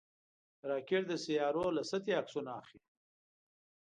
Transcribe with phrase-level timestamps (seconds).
[0.69, 2.81] راکټ د سیارویو له سطحې عکسونه اخلي